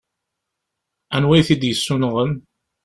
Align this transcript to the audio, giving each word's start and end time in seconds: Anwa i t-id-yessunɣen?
Anwa 1.15 1.33
i 1.39 1.41
t-id-yessunɣen? 1.47 2.31